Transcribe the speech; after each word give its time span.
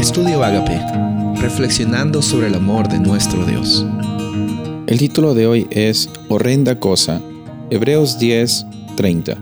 Estudio 0.00 0.42
Agape, 0.42 0.80
reflexionando 1.42 2.22
sobre 2.22 2.46
el 2.46 2.54
amor 2.54 2.88
de 2.88 2.98
nuestro 2.98 3.44
Dios. 3.44 3.84
El 4.86 4.96
título 4.96 5.34
de 5.34 5.46
hoy 5.46 5.66
es 5.70 6.08
Horrenda 6.30 6.80
cosa, 6.80 7.20
Hebreos 7.68 8.18
10, 8.18 8.64
30. 8.96 9.36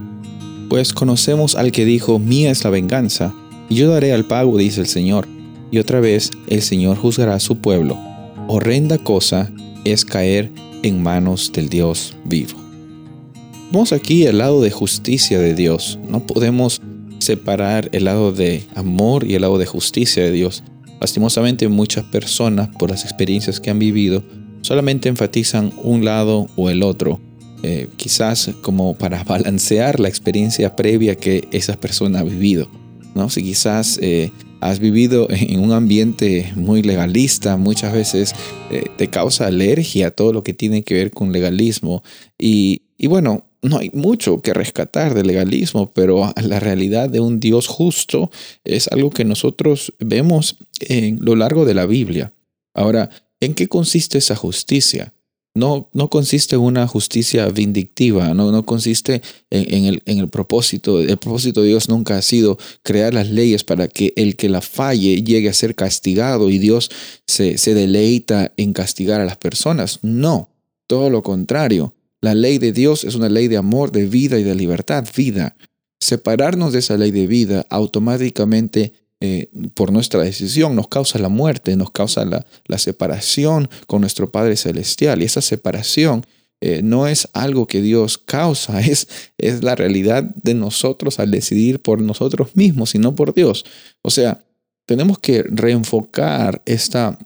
Pues 0.67 0.91
conocemos 0.91 1.55
al 1.55 1.71
que 1.71 1.85
dijo, 1.85 2.19
mía 2.19 2.51
es 2.51 2.65
la 2.65 2.71
venganza, 2.71 3.33
y 3.69 3.75
yo 3.75 3.89
daré 3.89 4.11
al 4.11 4.25
pago, 4.25 4.57
dice 4.57 4.81
el 4.81 4.87
Señor. 4.87 5.29
Y 5.71 5.79
otra 5.79 6.01
vez 6.01 6.29
el 6.47 6.61
Señor 6.61 6.97
juzgará 6.97 7.35
a 7.35 7.39
su 7.39 7.59
pueblo. 7.59 7.97
Horrenda 8.49 8.97
cosa 8.97 9.49
es 9.85 10.03
caer 10.03 10.51
en 10.83 11.01
manos 11.01 11.53
del 11.53 11.69
Dios 11.69 12.17
vivo. 12.25 12.59
Vamos 13.71 13.93
aquí 13.93 14.27
al 14.27 14.39
lado 14.39 14.61
de 14.61 14.71
justicia 14.71 15.39
de 15.39 15.55
Dios. 15.55 15.99
No 16.09 16.19
podemos 16.19 16.81
separar 17.29 17.89
el 17.91 18.05
lado 18.05 18.31
de 18.31 18.63
amor 18.73 19.23
y 19.23 19.35
el 19.35 19.43
lado 19.43 19.59
de 19.59 19.67
justicia 19.67 20.23
de 20.23 20.31
Dios. 20.31 20.63
Lastimosamente 20.99 21.67
muchas 21.67 22.03
personas, 22.05 22.69
por 22.69 22.89
las 22.89 23.03
experiencias 23.03 23.59
que 23.59 23.69
han 23.69 23.77
vivido, 23.77 24.23
solamente 24.61 25.09
enfatizan 25.09 25.71
un 25.83 26.03
lado 26.03 26.47
o 26.55 26.71
el 26.71 26.81
otro, 26.81 27.19
eh, 27.61 27.87
quizás 27.97 28.49
como 28.63 28.95
para 28.95 29.23
balancear 29.35 29.99
la 29.99 30.09
experiencia 30.09 30.75
previa 30.75 31.13
que 31.13 31.47
esa 31.51 31.79
persona 31.79 32.21
ha 32.21 32.23
vivido. 32.23 32.67
¿no? 33.13 33.29
Si 33.29 33.43
quizás 33.43 33.99
eh, 34.01 34.31
has 34.59 34.79
vivido 34.79 35.27
en 35.29 35.59
un 35.59 35.71
ambiente 35.71 36.51
muy 36.55 36.81
legalista, 36.81 37.57
muchas 37.57 37.93
veces 37.93 38.33
eh, 38.71 38.85
te 38.97 39.07
causa 39.07 39.45
alergia 39.45 40.09
todo 40.09 40.33
lo 40.33 40.41
que 40.41 40.55
tiene 40.55 40.81
que 40.81 40.95
ver 40.95 41.11
con 41.11 41.31
legalismo. 41.31 42.01
Y, 42.39 42.81
y 42.97 43.05
bueno, 43.05 43.45
no 43.61 43.77
hay 43.77 43.89
mucho 43.93 44.41
que 44.41 44.53
rescatar 44.53 45.13
del 45.13 45.27
legalismo, 45.27 45.91
pero 45.91 46.33
la 46.41 46.59
realidad 46.59 47.09
de 47.09 47.19
un 47.19 47.39
Dios 47.39 47.67
justo 47.67 48.31
es 48.63 48.87
algo 48.89 49.09
que 49.09 49.25
nosotros 49.25 49.93
vemos 49.99 50.57
en 50.79 51.19
lo 51.21 51.35
largo 51.35 51.65
de 51.65 51.73
la 51.73 51.85
Biblia. 51.85 52.33
Ahora, 52.73 53.09
¿en 53.39 53.53
qué 53.53 53.67
consiste 53.67 54.17
esa 54.17 54.35
justicia? 54.35 55.13
No, 55.55 55.89
no 55.93 56.09
consiste 56.09 56.55
en 56.55 56.61
una 56.61 56.87
justicia 56.87 57.47
vindictiva, 57.49 58.33
no, 58.33 58.51
no 58.51 58.65
consiste 58.65 59.21
en, 59.49 59.85
el, 59.85 60.03
en, 60.05 60.19
el, 60.19 60.29
propósito. 60.29 61.01
El 61.01 61.17
propósito 61.17 61.61
de 61.61 61.69
Dios 61.69 61.89
nunca 61.89 62.17
ha 62.17 62.21
sido 62.21 62.57
crear 62.83 63.13
las 63.13 63.29
leyes 63.29 63.63
para 63.63 63.87
que 63.87 64.13
el 64.15 64.35
que 64.35 64.47
la 64.47 64.61
falle 64.61 65.21
llegue 65.23 65.49
a 65.49 65.53
ser 65.53 65.75
castigado 65.75 66.49
y 66.49 66.59
Dios 66.59 66.91
se, 67.27 67.57
se 67.57 67.73
deleita 67.73 68.53
en 68.57 68.73
castigar 68.73 69.19
a 69.19 69.25
las 69.25 69.37
personas. 69.37 69.99
No, 70.03 70.49
todo 70.87 71.09
lo 71.09 71.23
contrario. 71.23 71.93
La 72.21 72.35
ley 72.35 72.57
de 72.57 72.71
Dios 72.71 73.03
es 73.03 73.15
una 73.15 73.29
ley 73.29 73.47
de 73.47 73.57
amor, 73.57 73.91
de 73.91 74.05
vida 74.05 74.37
y 74.37 74.43
de 74.43 74.55
libertad, 74.55 75.07
vida. 75.15 75.55
Separarnos 75.99 76.73
de 76.73 76.79
esa 76.79 76.97
ley 76.97 77.11
de 77.11 77.27
vida 77.27 77.65
automáticamente 77.69 78.93
eh, 79.21 79.49
por 79.73 79.91
nuestra 79.91 80.21
decisión 80.21 80.75
nos 80.75 80.87
causa 80.87 81.19
la 81.19 81.27
muerte, 81.27 81.75
nos 81.75 81.91
causa 81.91 82.23
la, 82.25 82.77
separación 82.77 83.69
con 83.85 84.01
nuestro 84.01 84.31
Padre 84.31 84.55
Celestial. 84.55 85.21
Y 85.21 85.25
esa 85.25 85.41
separación 85.41 86.25
eh, 86.61 86.81
no 86.83 87.07
es 87.07 87.29
algo 87.33 87.67
que 87.67 87.81
Dios 87.81 88.17
causa, 88.17 88.79
es, 88.85 89.07
es 89.37 89.63
la 89.63 89.75
realidad 89.75 90.23
de 90.23 90.53
nosotros 90.53 91.19
al 91.19 91.31
decidir 91.31 91.81
por 91.81 92.01
nosotros 92.01 92.55
mismos 92.55 92.95
y 92.95 92.99
no 92.99 93.15
por 93.15 93.33
Dios. 93.33 93.65
O 94.01 94.09
sea, 94.09 94.39
tenemos 94.85 95.19
que 95.19 95.43
reenfocar 95.43 96.61
esta 96.65 97.17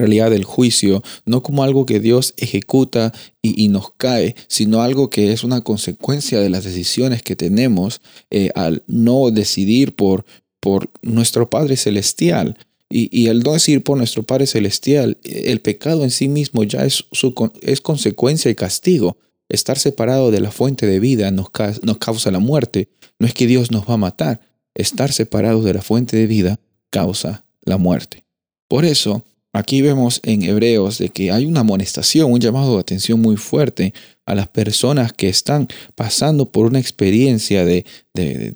realidad 0.00 0.30
del 0.30 0.44
juicio, 0.44 1.02
no 1.24 1.42
como 1.42 1.62
algo 1.62 1.86
que 1.86 2.00
Dios 2.00 2.34
ejecuta 2.36 3.12
y, 3.42 3.68
nos 3.68 3.92
cae, 3.96 4.34
sino 4.48 4.82
algo 4.82 5.10
que 5.10 5.32
es 5.32 5.44
una 5.44 5.62
consecuencia 5.62 6.40
de 6.40 6.50
las 6.50 6.64
decisiones 6.64 7.22
que 7.22 7.36
tenemos 7.36 8.00
eh, 8.30 8.50
al 8.54 8.82
no 8.86 9.30
decidir 9.30 9.94
por, 9.94 10.24
por 10.60 10.90
nuestro 11.02 11.50
Padre 11.50 11.76
Celestial. 11.76 12.56
Y, 12.88 13.08
y, 13.10 13.28
al 13.28 13.40
no 13.40 13.52
decidir 13.52 13.82
por 13.82 13.98
nuestro 13.98 14.22
Padre 14.22 14.46
Celestial, 14.46 15.18
el 15.24 15.60
pecado 15.60 16.04
en 16.04 16.10
sí 16.10 16.28
mismo 16.28 16.62
ya 16.64 16.84
es, 16.84 17.04
su, 17.12 17.34
es 17.62 17.80
consecuencia 17.80 18.50
y 18.50 18.54
castigo. 18.54 19.16
Estar 19.48 19.78
separado 19.78 20.30
de 20.30 20.40
la 20.40 20.50
fuente 20.50 20.86
de 20.86 21.00
vida 21.00 21.30
nos, 21.30 21.50
nos 21.82 21.98
causa 21.98 22.30
la 22.30 22.38
muerte. 22.38 22.88
No 23.18 23.26
es 23.26 23.34
que 23.34 23.46
Dios 23.46 23.70
nos 23.70 23.88
va 23.88 23.94
a 23.94 23.98
matar. 23.98 24.40
Estar 24.74 25.12
separados 25.12 25.64
de 25.64 25.74
la 25.74 25.82
fuente 25.82 26.16
de 26.16 26.26
vida 26.26 26.60
causa 26.90 27.44
la 27.64 27.78
muerte. 27.78 28.24
Por 28.68 28.84
eso, 28.84 29.24
Aquí 29.54 29.82
vemos 29.82 30.20
en 30.24 30.42
Hebreos 30.42 30.96
de 30.96 31.10
que 31.10 31.30
hay 31.30 31.44
una 31.44 31.60
amonestación, 31.60 32.32
un 32.32 32.40
llamado 32.40 32.74
de 32.74 32.80
atención 32.80 33.20
muy 33.20 33.36
fuerte 33.36 33.92
a 34.24 34.34
las 34.34 34.48
personas 34.48 35.12
que 35.12 35.28
están 35.28 35.68
pasando 35.94 36.50
por 36.50 36.64
una 36.64 36.78
experiencia 36.78 37.62
de, 37.66 37.84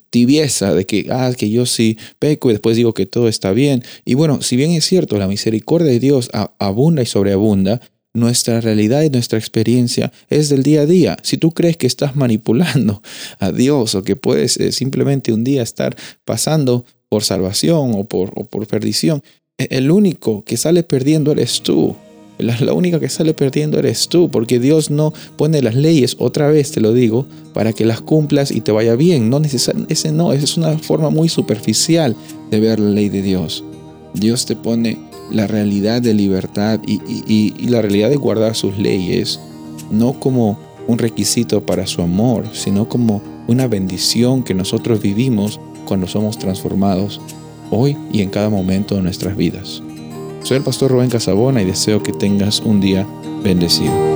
tibieza, 0.08 0.72
de 0.72 0.86
que, 0.86 1.06
ah, 1.10 1.32
que 1.36 1.50
yo 1.50 1.66
sí 1.66 1.98
peco 2.18 2.48
y 2.48 2.54
después 2.54 2.76
digo 2.76 2.94
que 2.94 3.04
todo 3.04 3.28
está 3.28 3.52
bien. 3.52 3.82
Y 4.06 4.14
bueno, 4.14 4.40
si 4.40 4.56
bien 4.56 4.70
es 4.70 4.86
cierto, 4.86 5.18
la 5.18 5.28
misericordia 5.28 5.90
de 5.90 6.00
Dios 6.00 6.30
abunda 6.58 7.02
y 7.02 7.06
sobreabunda, 7.06 7.80
nuestra 8.14 8.62
realidad 8.62 9.02
y 9.02 9.10
nuestra 9.10 9.38
experiencia 9.38 10.10
es 10.30 10.48
del 10.48 10.62
día 10.62 10.80
a 10.80 10.86
día. 10.86 11.18
Si 11.22 11.36
tú 11.36 11.50
crees 11.50 11.76
que 11.76 11.86
estás 11.86 12.16
manipulando 12.16 13.02
a 13.38 13.52
Dios 13.52 13.94
o 13.94 14.02
que 14.02 14.16
puedes 14.16 14.56
eh, 14.56 14.72
simplemente 14.72 15.34
un 15.34 15.44
día 15.44 15.62
estar 15.62 15.94
pasando 16.24 16.86
por 17.10 17.22
salvación 17.22 17.92
o 17.94 18.04
por, 18.04 18.32
o 18.34 18.44
por 18.44 18.66
perdición, 18.66 19.22
el 19.58 19.90
único 19.90 20.44
que 20.44 20.56
sale 20.56 20.82
perdiendo 20.82 21.32
eres 21.32 21.62
tú. 21.62 21.96
La, 22.38 22.74
única 22.74 23.00
que 23.00 23.08
sale 23.08 23.32
perdiendo 23.32 23.78
eres 23.78 24.08
tú, 24.08 24.30
porque 24.30 24.60
Dios 24.60 24.90
no 24.90 25.14
pone 25.36 25.62
las 25.62 25.74
leyes, 25.74 26.16
otra 26.18 26.48
vez 26.48 26.70
te 26.70 26.82
lo 26.82 26.92
digo, 26.92 27.26
para 27.54 27.72
que 27.72 27.86
las 27.86 28.02
cumplas 28.02 28.50
y 28.50 28.60
te 28.60 28.72
vaya 28.72 28.94
bien. 28.94 29.30
No 29.30 29.40
ese 29.40 30.12
no, 30.12 30.32
esa 30.34 30.44
es 30.44 30.56
una 30.58 30.76
forma 30.78 31.08
muy 31.08 31.30
superficial 31.30 32.14
de 32.50 32.60
ver 32.60 32.78
la 32.78 32.90
ley 32.90 33.08
de 33.08 33.22
Dios. 33.22 33.64
Dios 34.12 34.44
te 34.44 34.54
pone 34.54 34.98
la 35.30 35.46
realidad 35.46 36.02
de 36.02 36.12
libertad 36.12 36.80
y 36.86 37.68
la 37.68 37.80
realidad 37.80 38.10
de 38.10 38.16
guardar 38.16 38.54
sus 38.54 38.76
leyes, 38.76 39.40
no 39.90 40.20
como 40.20 40.58
un 40.86 40.98
requisito 40.98 41.64
para 41.64 41.86
su 41.86 42.02
amor, 42.02 42.44
sino 42.52 42.88
como 42.88 43.22
una 43.48 43.66
bendición 43.66 44.42
que 44.42 44.54
nosotros 44.54 45.00
vivimos 45.00 45.58
cuando 45.86 46.06
somos 46.06 46.38
transformados 46.38 47.20
hoy 47.70 47.96
y 48.12 48.22
en 48.22 48.30
cada 48.30 48.48
momento 48.48 48.94
de 48.94 49.02
nuestras 49.02 49.36
vidas. 49.36 49.82
Soy 50.42 50.58
el 50.58 50.62
pastor 50.62 50.90
Rubén 50.92 51.10
Casabona 51.10 51.62
y 51.62 51.64
deseo 51.64 52.02
que 52.02 52.12
tengas 52.12 52.60
un 52.60 52.80
día 52.80 53.06
bendecido. 53.42 54.15